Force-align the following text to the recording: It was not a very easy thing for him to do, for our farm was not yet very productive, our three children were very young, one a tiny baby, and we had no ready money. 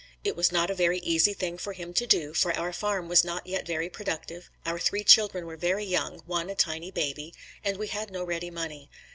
It 0.23 0.35
was 0.35 0.51
not 0.51 0.71
a 0.71 0.73
very 0.73 0.97
easy 1.01 1.31
thing 1.35 1.59
for 1.59 1.73
him 1.73 1.93
to 1.93 2.07
do, 2.07 2.33
for 2.33 2.51
our 2.55 2.73
farm 2.73 3.07
was 3.07 3.23
not 3.23 3.45
yet 3.45 3.67
very 3.67 3.87
productive, 3.87 4.49
our 4.65 4.79
three 4.79 5.03
children 5.03 5.45
were 5.45 5.55
very 5.57 5.83
young, 5.85 6.23
one 6.25 6.49
a 6.49 6.55
tiny 6.55 6.89
baby, 6.89 7.35
and 7.63 7.77
we 7.77 7.85
had 7.87 8.09
no 8.09 8.23
ready 8.23 8.49
money. 8.49 8.89